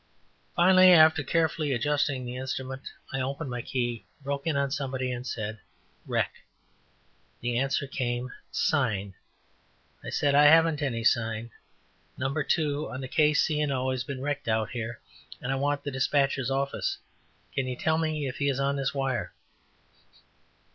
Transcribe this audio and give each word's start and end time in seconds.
Finally, 0.55 0.91
after 0.91 1.21
carefully 1.21 1.71
adjusting 1.71 2.25
the 2.25 2.35
instrument, 2.35 2.81
I 3.13 3.21
opened 3.21 3.51
my 3.51 3.61
key, 3.61 4.07
broke 4.23 4.47
in 4.47 4.57
on 4.57 4.71
somebody, 4.71 5.11
and 5.11 5.27
said 5.27 5.59
"Wreck." 6.07 6.43
The 7.41 7.59
answer 7.59 7.85
came, 7.85 8.31
"Sine." 8.51 9.13
I 10.03 10.09
said, 10.09 10.33
"I 10.33 10.45
haven't 10.45 10.81
any 10.81 11.03
sine. 11.03 11.51
No. 12.17 12.33
2 12.33 12.89
on 12.89 12.99
the 13.01 13.07
C. 13.09 13.13
K. 13.13 13.33
& 13.33 13.35
Q. 13.55 13.89
has 13.91 14.03
been 14.03 14.21
wrecked 14.23 14.47
out 14.47 14.71
here, 14.71 14.99
and 15.39 15.51
I 15.51 15.55
want 15.55 15.83
the 15.83 15.91
despatcher's 15.91 16.49
office. 16.49 16.97
Can 17.53 17.67
you 17.67 17.75
tell 17.75 17.99
me 17.99 18.27
if 18.27 18.37
he 18.37 18.49
is 18.49 18.59
on 18.59 18.77
this 18.77 18.95
wire?" 18.95 19.33